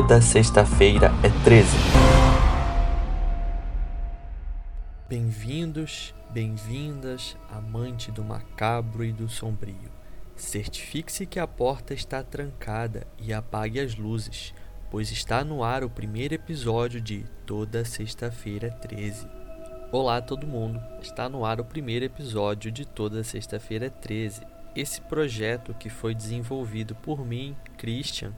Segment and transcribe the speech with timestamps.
[0.00, 1.76] Toda sexta-feira é 13.
[5.06, 9.90] Bem-vindos, bem-vindas, amante do macabro e do sombrio.
[10.34, 14.54] Certifique-se que a porta está trancada e apague as luzes,
[14.90, 19.28] pois está no ar o primeiro episódio de Toda Sexta-feira 13.
[19.92, 24.40] Olá todo mundo, está no ar o primeiro episódio de Toda Sexta-feira 13.
[24.74, 28.32] Esse projeto que foi desenvolvido por mim, Christian,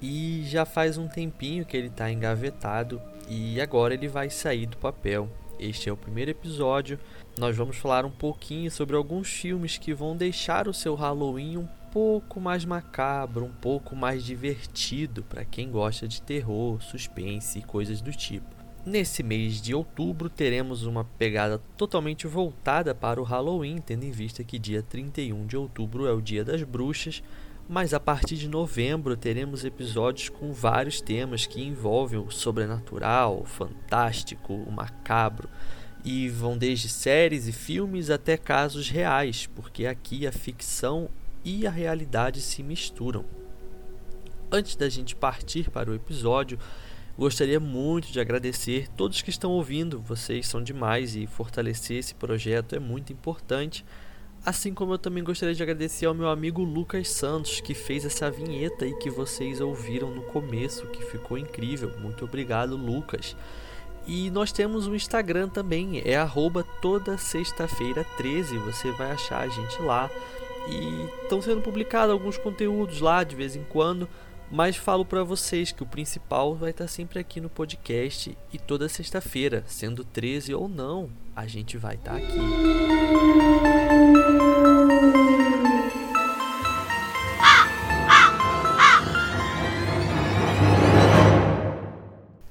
[0.00, 4.76] e já faz um tempinho que ele está engavetado e agora ele vai sair do
[4.76, 5.28] papel.
[5.58, 6.98] Este é o primeiro episódio.
[7.38, 11.68] Nós vamos falar um pouquinho sobre alguns filmes que vão deixar o seu Halloween um
[11.92, 18.00] pouco mais macabro, um pouco mais divertido para quem gosta de terror, suspense e coisas
[18.00, 18.64] do tipo.
[18.84, 24.44] Nesse mês de outubro teremos uma pegada totalmente voltada para o Halloween, tendo em vista
[24.44, 27.22] que dia 31 de outubro é o Dia das Bruxas,
[27.68, 33.44] mas a partir de novembro teremos episódios com vários temas que envolvem o sobrenatural, o
[33.44, 35.48] fantástico, o macabro
[36.04, 41.08] e vão desde séries e filmes até casos reais, porque aqui a ficção
[41.42, 43.24] e a realidade se misturam.
[44.52, 46.58] Antes da gente partir para o episódio,
[47.16, 52.74] gostaria muito de agradecer todos que estão ouvindo, vocês são demais e fortalecer esse projeto
[52.74, 53.84] é muito importante.
[54.44, 58.30] Assim como eu também gostaria de agradecer ao meu amigo Lucas Santos, que fez essa
[58.30, 61.90] vinheta aí que vocês ouviram no começo, que ficou incrível.
[61.98, 63.34] Muito obrigado, Lucas.
[64.06, 69.48] E nós temos um Instagram também, é arroba toda sexta-feira 13, você vai achar a
[69.48, 70.10] gente lá.
[70.68, 74.06] E estão sendo publicados alguns conteúdos lá de vez em quando,
[74.50, 78.90] mas falo para vocês que o principal vai estar sempre aqui no podcast e toda
[78.90, 83.73] sexta-feira, sendo 13 ou não, a gente vai estar aqui.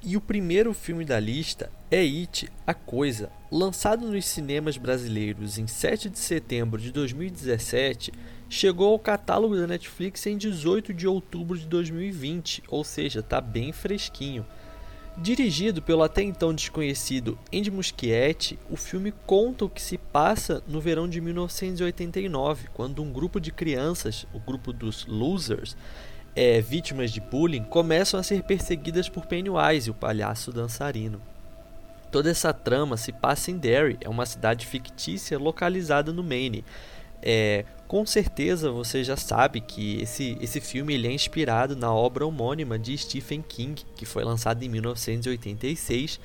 [0.06, 3.32] E o primeiro filme da lista é It, A Coisa.
[3.50, 8.12] Lançado nos cinemas brasileiros em 7 de setembro de 2017,
[8.48, 13.72] chegou ao catálogo da Netflix em 18 de outubro de 2020, ou seja, está bem
[13.72, 14.46] fresquinho.
[15.16, 20.80] Dirigido pelo até então desconhecido Andy Muschietti, o filme conta o que se passa no
[20.80, 25.76] verão de 1989, quando um grupo de crianças, o grupo dos Losers,
[26.34, 31.22] é, vítimas de bullying começam a ser perseguidas por Pennywise, o palhaço dançarino.
[32.10, 36.64] Toda essa trama se passa em Derry, é uma cidade fictícia localizada no Maine.
[37.26, 42.26] É, com certeza você já sabe que esse, esse filme ele é inspirado na obra
[42.26, 46.20] homônima de Stephen King, que foi lançada em 1986.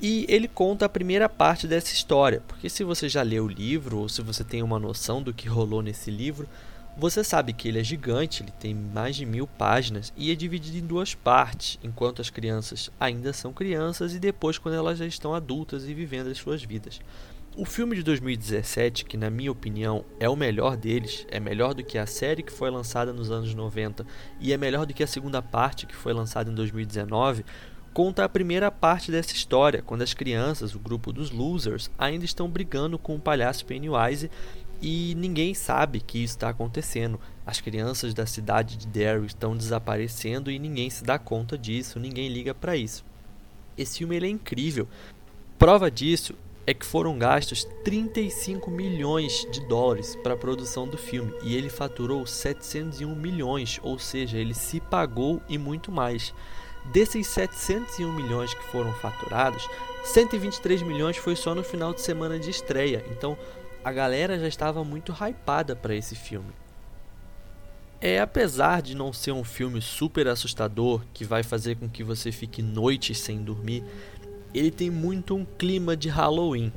[0.00, 3.98] E ele conta a primeira parte dessa história, porque se você já leu o livro
[3.98, 6.48] ou se você tem uma noção do que rolou nesse livro,
[6.96, 10.78] você sabe que ele é gigante, ele tem mais de mil páginas e é dividido
[10.78, 15.34] em duas partes, enquanto as crianças ainda são crianças e depois quando elas já estão
[15.34, 17.00] adultas e vivendo as suas vidas.
[17.56, 21.82] O filme de 2017, que na minha opinião é o melhor deles, é melhor do
[21.82, 24.06] que a série que foi lançada nos anos 90
[24.38, 27.44] e é melhor do que a segunda parte que foi lançada em 2019,
[27.92, 32.48] conta a primeira parte dessa história, quando as crianças, o grupo dos losers, ainda estão
[32.48, 34.30] brigando com o palhaço Pennywise
[34.80, 37.18] e ninguém sabe que isso está acontecendo.
[37.44, 42.28] As crianças da cidade de Derry estão desaparecendo e ninguém se dá conta disso, ninguém
[42.28, 43.04] liga para isso.
[43.76, 44.86] Esse filme é incrível.
[45.58, 46.36] Prova disso
[46.70, 51.68] é que foram gastos 35 milhões de dólares para a produção do filme e ele
[51.68, 56.32] faturou 701 milhões, ou seja, ele se pagou e muito mais.
[56.92, 59.68] Desses 701 milhões que foram faturados,
[60.04, 63.04] 123 milhões foi só no final de semana de estreia.
[63.10, 63.36] Então,
[63.82, 66.52] a galera já estava muito hypada para esse filme.
[68.00, 72.30] É, apesar de não ser um filme super assustador que vai fazer com que você
[72.30, 73.82] fique noites sem dormir,
[74.54, 76.72] ele tem muito um clima de Halloween.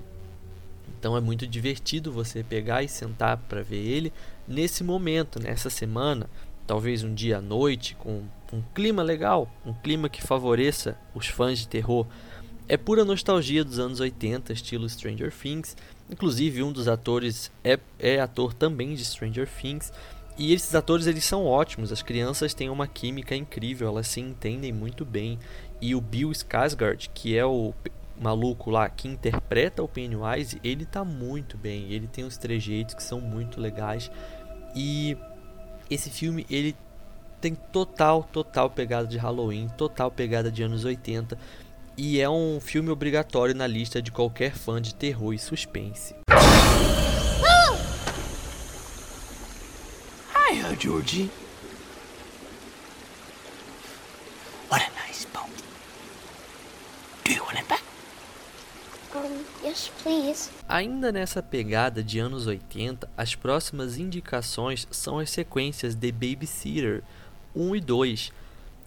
[1.00, 4.14] Então é muito divertido você pegar e sentar para ver ele
[4.48, 6.30] nesse momento, nessa semana,
[6.66, 11.60] talvez um dia à noite, com um clima legal, um clima que favoreça os fãs
[11.60, 12.06] de terror.
[12.68, 15.76] É pura nostalgia dos anos 80, estilo Stranger Things.
[16.10, 19.92] Inclusive, um dos atores é, é ator também de Stranger Things.
[20.38, 24.72] E esses atores eles são ótimos, as crianças têm uma química incrível, elas se entendem
[24.72, 25.38] muito bem.
[25.84, 27.74] E o Bill Skarsgård, que é o
[28.18, 31.92] maluco lá que interpreta o Pennywise, ele tá muito bem.
[31.92, 34.10] Ele tem os trejeitos que são muito legais.
[34.74, 35.18] E
[35.90, 36.74] esse filme ele
[37.42, 41.38] tem total, total pegada de Halloween, total pegada de anos 80
[41.98, 46.16] e é um filme obrigatório na lista de qualquer fã de terror e suspense.
[50.50, 51.30] Hiya, Georgie.
[59.16, 60.52] Um, yes, please.
[60.70, 67.04] Ainda nessa pegada de anos 80, as próximas indicações são as sequências de Babysitter
[67.56, 68.32] 1 e 2.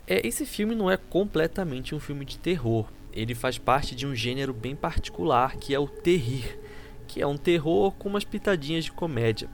[0.07, 2.89] É, esse filme não é completamente um filme de terror.
[3.13, 6.59] Ele faz parte de um gênero bem particular que é o terrir,
[7.09, 9.49] que é um terror com umas pitadinhas de comédia.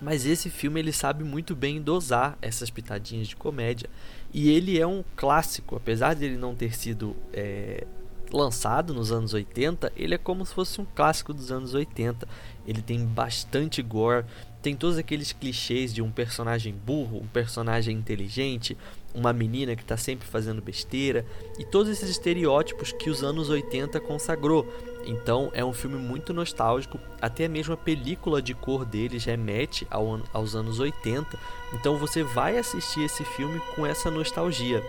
[0.00, 3.88] Mas esse filme ele sabe muito bem dosar essas pitadinhas de comédia.
[4.32, 7.86] E ele é um clássico, apesar de ele não ter sido é,
[8.34, 12.26] lançado nos anos 80, ele é como se fosse um clássico dos anos 80.
[12.66, 14.24] Ele tem bastante gore,
[14.60, 18.76] tem todos aqueles clichês de um personagem burro, um personagem inteligente,
[19.14, 21.24] uma menina que está sempre fazendo besteira
[21.58, 24.66] e todos esses estereótipos que os anos 80 consagrou.
[25.06, 30.20] Então é um filme muito nostálgico, até mesmo a película de cor deles remete ao,
[30.32, 31.38] aos anos 80.
[31.74, 34.82] Então você vai assistir esse filme com essa nostalgia.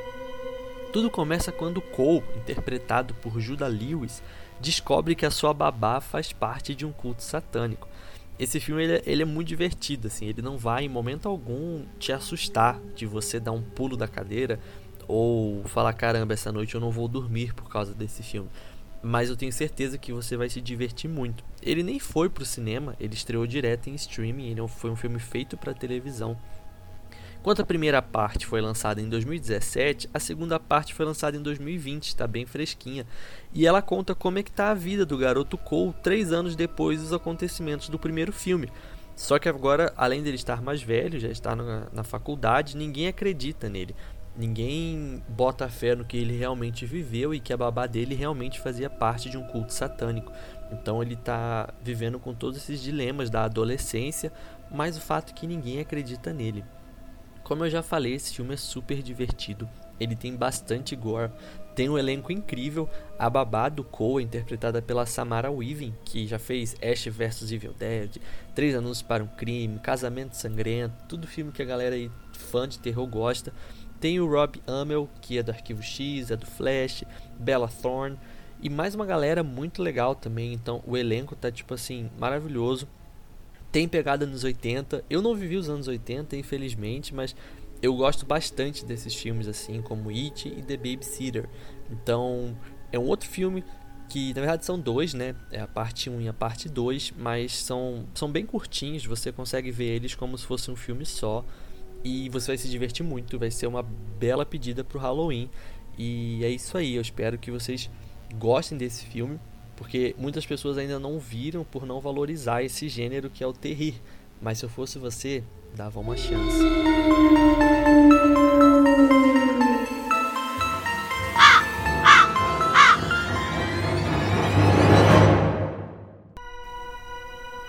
[0.96, 4.24] Tudo começa quando Cole, interpretado por Judah Lewis,
[4.62, 7.86] descobre que a sua babá faz parte de um culto satânico.
[8.40, 11.84] Esse filme ele, é, ele, é muito divertido, assim, ele não vai em momento algum
[12.00, 14.58] te assustar de você dar um pulo da cadeira
[15.06, 18.48] ou falar caramba, essa noite eu não vou dormir por causa desse filme.
[19.04, 21.44] Mas eu tenho certeza que você vai se divertir muito.
[21.62, 25.58] Ele nem foi pro cinema, ele estreou direto em streaming, ele foi um filme feito
[25.58, 26.38] para televisão.
[27.46, 32.08] Enquanto a primeira parte foi lançada em 2017, a segunda parte foi lançada em 2020,
[32.08, 33.06] está bem fresquinha.
[33.54, 37.02] E ela conta como é que está a vida do garoto Cole três anos depois
[37.02, 38.72] dos acontecimentos do primeiro filme.
[39.16, 43.70] Só que agora, além dele estar mais velho, já está na, na faculdade, ninguém acredita
[43.70, 43.96] nele.
[44.36, 48.90] Ninguém bota fé no que ele realmente viveu e que a babá dele realmente fazia
[48.90, 50.32] parte de um culto satânico.
[50.72, 54.34] Então ele está vivendo com todos esses dilemas da adolescência,
[54.72, 56.66] mas o fato é que ninguém acredita nele.
[57.46, 59.70] Como eu já falei, esse filme é super divertido.
[60.00, 61.32] Ele tem bastante gore,
[61.76, 62.90] tem um elenco incrível.
[63.20, 68.18] A babá do Cole, interpretada pela Samara Weaving, que já fez Ash vs Evil Dead,
[68.56, 72.80] Três Anúncios para um Crime, Casamento Sangrento, tudo filme que a galera aí, fã de
[72.80, 73.54] terror gosta.
[74.00, 77.04] Tem o Rob Amell, que é do Arquivo X, é do Flash,
[77.38, 78.18] Bella Thorne
[78.60, 80.52] e mais uma galera muito legal também.
[80.52, 82.88] Então o elenco tá tipo assim maravilhoso
[83.76, 85.04] tem pegada nos 80.
[85.10, 87.36] Eu não vivi os anos 80, infelizmente, mas
[87.82, 91.50] eu gosto bastante desses filmes assim, como It e The Babysitter.
[91.92, 92.58] Então,
[92.90, 93.66] é um outro filme
[94.08, 95.36] que na verdade são dois, né?
[95.52, 99.72] É a parte 1 e a parte 2, mas são, são bem curtinhos, você consegue
[99.72, 101.44] ver eles como se fosse um filme só.
[102.02, 105.50] E você vai se divertir muito, vai ser uma bela pedida pro Halloween.
[105.98, 107.90] E é isso aí, eu espero que vocês
[108.38, 109.38] gostem desse filme
[109.76, 114.02] porque muitas pessoas ainda não viram por não valorizar esse gênero que é o terrir.
[114.42, 115.44] Mas se eu fosse você,
[115.76, 116.60] dava uma chance.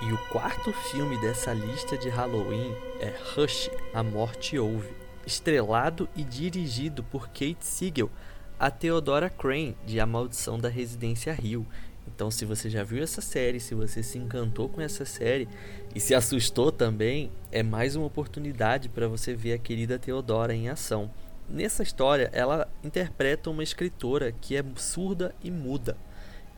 [0.03, 4.95] E o quarto filme dessa lista de Halloween é Rush, A Morte Ouve,
[5.27, 8.11] estrelado e dirigido por Kate Siegel,
[8.59, 11.67] a Theodora Crane de A Maldição da Residência Rio
[12.09, 15.49] então, se você já viu essa série, se você se encantou com essa série
[15.95, 20.69] e se assustou também, é mais uma oportunidade para você ver a querida Teodora em
[20.69, 21.11] ação.
[21.49, 25.97] Nessa história, ela interpreta uma escritora que é surda e muda,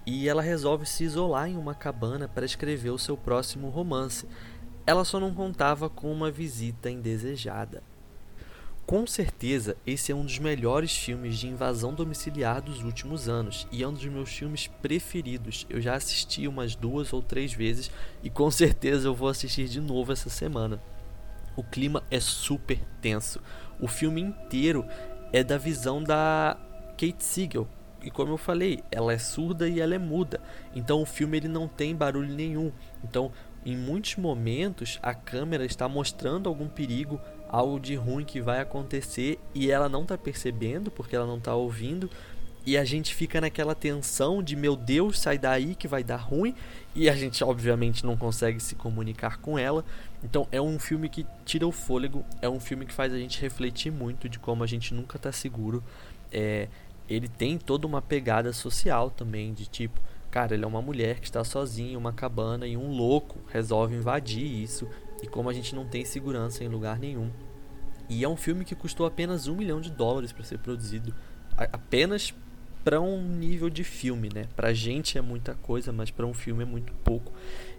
[0.06, 4.26] e ela resolve se isolar em uma cabana para escrever o seu próximo romance.
[4.86, 7.82] Ela só não contava com uma visita indesejada.
[8.88, 13.82] Com certeza, esse é um dos melhores filmes de invasão domiciliar dos últimos anos e
[13.82, 15.66] é um dos meus filmes preferidos.
[15.68, 17.90] Eu já assisti umas duas ou três vezes
[18.22, 20.80] e com certeza eu vou assistir de novo essa semana.
[21.54, 23.42] O clima é super tenso.
[23.78, 24.86] O filme inteiro
[25.34, 26.56] é da visão da
[26.92, 27.68] Kate Siegel.
[28.02, 30.40] E como eu falei, ela é surda e ela é muda.
[30.74, 32.72] Então o filme ele não tem barulho nenhum.
[33.04, 33.32] Então,
[33.66, 39.38] em muitos momentos, a câmera está mostrando algum perigo algo de ruim que vai acontecer
[39.54, 42.10] e ela não tá percebendo porque ela não tá ouvindo
[42.66, 46.54] e a gente fica naquela tensão de meu Deus, sai daí que vai dar ruim
[46.94, 49.82] e a gente obviamente não consegue se comunicar com ela.
[50.22, 53.40] Então é um filme que tira o fôlego, é um filme que faz a gente
[53.40, 55.82] refletir muito de como a gente nunca tá seguro.
[56.30, 56.68] É,
[57.08, 59.98] ele tem toda uma pegada social também de tipo,
[60.30, 63.94] cara, ele é uma mulher que está sozinha em uma cabana e um louco resolve
[63.94, 64.86] invadir isso
[65.22, 67.30] e como a gente não tem segurança em lugar nenhum.
[68.08, 71.14] E é um filme que custou apenas um milhão de dólares para ser produzido,
[71.56, 72.32] apenas
[72.84, 74.46] para um nível de filme, né?
[74.56, 77.32] Pra gente é muita coisa, mas para um filme é muito pouco.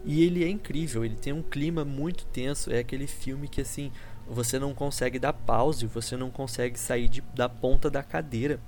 [0.06, 3.92] E ele é incrível, ele tem um clima muito tenso, é aquele filme que assim,
[4.28, 8.60] você não consegue dar pause, você não consegue sair de, da ponta da cadeira.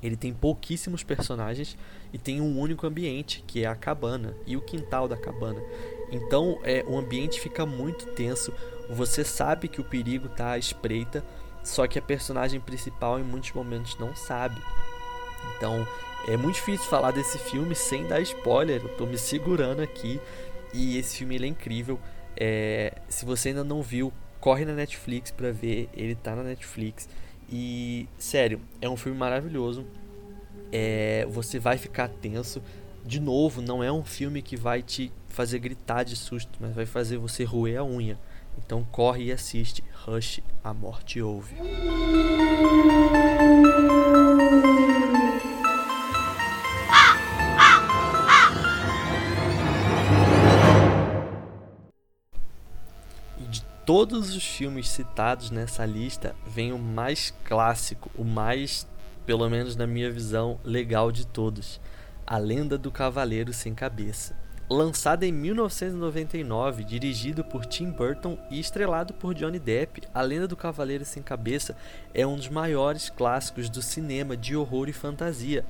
[0.00, 1.76] Ele tem pouquíssimos personagens
[2.12, 5.60] e tem um único ambiente, que é a cabana e o quintal da cabana.
[6.14, 8.54] Então, é, o ambiente fica muito tenso.
[8.88, 11.24] Você sabe que o perigo está à espreita,
[11.64, 14.62] só que a personagem principal em muitos momentos não sabe.
[15.56, 15.86] Então,
[16.28, 18.80] é muito difícil falar desse filme sem dar spoiler.
[18.80, 20.20] Eu tô me segurando aqui
[20.72, 21.98] e esse filme é incrível.
[22.36, 25.88] É, se você ainda não viu, corre na Netflix para ver.
[25.94, 27.08] Ele tá na Netflix.
[27.50, 29.84] E, sério, é um filme maravilhoso.
[30.70, 32.62] É, você vai ficar tenso.
[33.04, 36.86] De novo, não é um filme que vai te fazer gritar de susto, mas vai
[36.86, 38.18] fazer você roer a unha.
[38.56, 41.54] Então corre e assiste Rush, A Morte Ouve.
[53.84, 58.88] todos os filmes citados nessa lista, vem o mais clássico, o mais,
[59.26, 61.80] pelo menos na minha visão, legal de todos:
[62.26, 64.36] A Lenda do Cavaleiro Sem Cabeça.
[64.68, 70.56] Lançado em 1999, dirigido por Tim Burton e estrelado por Johnny Depp, A Lenda do
[70.56, 71.76] Cavaleiro Sem Cabeça
[72.14, 75.64] é um dos maiores clássicos do cinema de horror e fantasia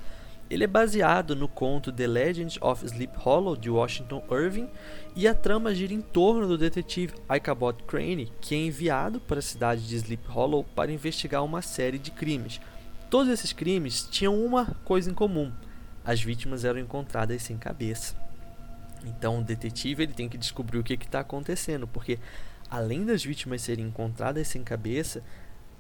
[0.51, 4.69] ele é baseado no conto The Legend of Sleep Hollow de Washington Irving
[5.17, 9.43] e a trama gira em torno do detetive Ichabod Crane, que é enviado para a
[9.43, 12.61] cidade de Sleep Hollow para investigar uma série de crimes.
[13.09, 15.51] Todos esses crimes tinham uma coisa em comum:
[16.05, 18.15] as vítimas eram encontradas sem cabeça.
[19.05, 22.19] Então o detetive ele tem que descobrir o que está acontecendo, porque
[22.71, 25.23] além das vítimas serem encontradas sem cabeça,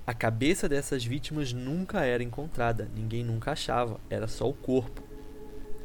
[0.07, 5.03] a cabeça dessas vítimas nunca era encontrada, ninguém nunca achava, era só o corpo.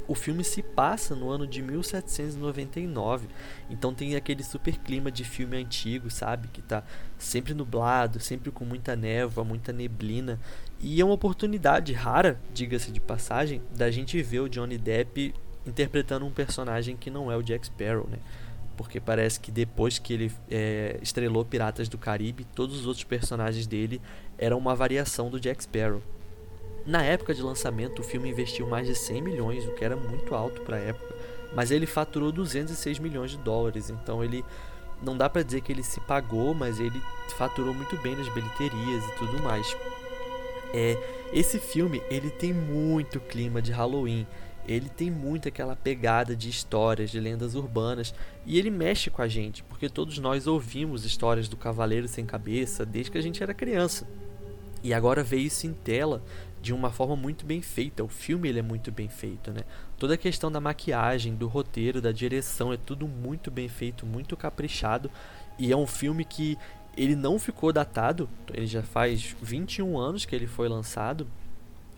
[0.10, 3.28] O filme se passa no ano de 1799,
[3.70, 6.48] então tem aquele super clima de filme antigo, sabe?
[6.48, 6.84] Que tá
[7.16, 10.40] sempre nublado, sempre com muita névoa, muita neblina.
[10.80, 15.32] E é uma oportunidade rara, diga-se de passagem, da gente ver o Johnny Depp
[15.64, 18.18] interpretando um personagem que não é o Jack Sparrow, né?
[18.76, 23.68] porque parece que depois que ele é, estrelou Piratas do Caribe, todos os outros personagens
[23.68, 24.02] dele
[24.40, 26.02] eram uma variação do Jack Sparrow.
[26.90, 30.34] Na época de lançamento, o filme investiu mais de 100 milhões, o que era muito
[30.34, 31.16] alto para a época,
[31.54, 34.44] mas ele faturou 206 milhões de dólares, então ele
[35.04, 37.00] não dá para dizer que ele se pagou, mas ele
[37.38, 39.78] faturou muito bem nas bilheterias e tudo mais.
[40.74, 40.98] É,
[41.32, 44.26] esse filme ele tem muito clima de Halloween
[44.68, 48.14] ele tem muito aquela pegada de histórias, de lendas urbanas,
[48.46, 52.86] e ele mexe com a gente, porque todos nós ouvimos histórias do Cavaleiro Sem Cabeça
[52.86, 54.08] desde que a gente era criança.
[54.84, 56.24] E agora ver isso em tela
[56.62, 58.04] de uma forma muito bem feita.
[58.04, 59.62] O filme ele é muito bem feito, né?
[59.98, 64.36] Toda a questão da maquiagem, do roteiro, da direção é tudo muito bem feito, muito
[64.36, 65.10] caprichado,
[65.58, 66.58] e é um filme que
[66.98, 71.28] ele não ficou datado, ele já faz 21 anos que ele foi lançado,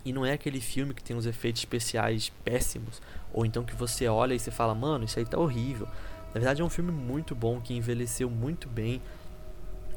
[0.04, 3.02] e não é aquele filme que tem uns efeitos especiais péssimos,
[3.34, 5.88] ou então que você olha e você fala, mano, isso aí tá horrível.
[6.28, 9.02] Na verdade é um filme muito bom, que envelheceu muito bem.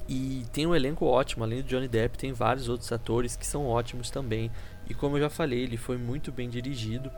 [0.08, 3.66] E tem um elenco ótimo, além do Johnny Depp, tem vários outros atores que são
[3.66, 4.50] ótimos também.
[4.88, 7.10] E como eu já falei, ele foi muito bem dirigido.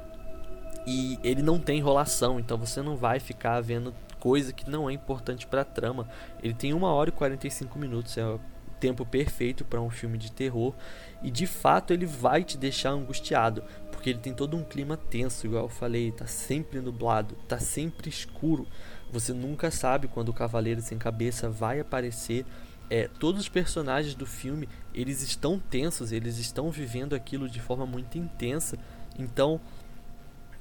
[0.87, 4.93] E ele não tem enrolação, então você não vai ficar vendo coisa que não é
[4.93, 6.09] importante para a trama.
[6.41, 8.41] Ele tem 1 hora e 45 minutos, é o
[8.79, 10.75] tempo perfeito para um filme de terror
[11.23, 15.47] e de fato ele vai te deixar angustiado, porque ele tem todo um clima tenso,
[15.47, 18.67] igual eu falei, tá sempre nublado, tá sempre escuro.
[19.11, 22.45] Você nunca sabe quando o cavaleiro sem cabeça vai aparecer.
[22.89, 27.85] É, todos os personagens do filme, eles estão tensos, eles estão vivendo aquilo de forma
[27.85, 28.79] muito intensa.
[29.19, 29.61] Então,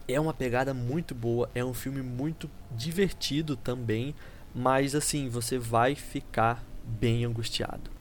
[0.08, 4.16] é uma pegada muito boa, é um filme muito divertido também,
[4.54, 7.95] mas assim, você vai ficar bem angustiado.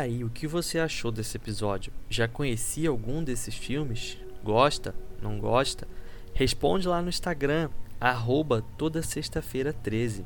[0.00, 1.92] Aí, o que você achou desse episódio?
[2.08, 4.18] Já conhecia algum desses filmes?
[4.42, 4.94] Gosta?
[5.22, 5.86] Não gosta?
[6.34, 10.24] Responde lá no Instagram, arroba toda sexta-feira 13.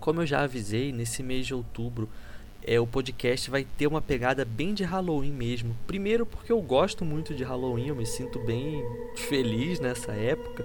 [0.00, 2.08] Como eu já avisei, nesse mês de outubro
[2.66, 5.76] é, o podcast vai ter uma pegada bem de Halloween mesmo.
[5.86, 8.82] Primeiro porque eu gosto muito de Halloween, eu me sinto bem
[9.14, 10.64] feliz nessa época.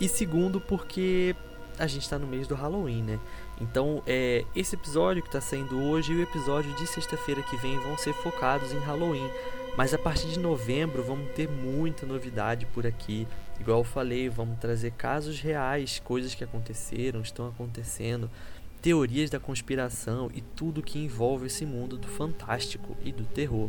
[0.00, 1.36] E segundo porque
[1.78, 3.20] a gente está no mês do Halloween, né?
[3.60, 7.78] Então, é, esse episódio que está saindo hoje e o episódio de sexta-feira que vem
[7.80, 9.28] vão ser focados em Halloween.
[9.76, 13.26] Mas a partir de novembro vamos ter muita novidade por aqui.
[13.58, 18.30] Igual eu falei, vamos trazer casos reais, coisas que aconteceram, estão acontecendo,
[18.80, 23.68] teorias da conspiração e tudo que envolve esse mundo do fantástico e do terror.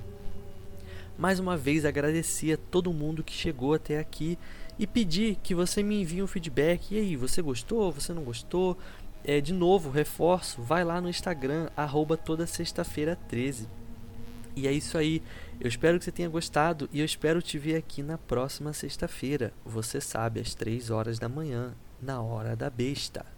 [1.17, 4.37] Mais uma vez agradecer a todo mundo que chegou até aqui
[4.77, 6.93] e pedir que você me envie um feedback.
[6.93, 7.91] E aí, você gostou?
[7.91, 8.77] Você não gostou?
[9.23, 13.67] É, de novo, reforço, vai lá no Instagram, arroba toda sexta-feira 13.
[14.55, 15.21] E é isso aí.
[15.59, 19.51] Eu espero que você tenha gostado e eu espero te ver aqui na próxima sexta-feira.
[19.65, 23.34] Você sabe, às 3 horas da manhã, na hora da besta.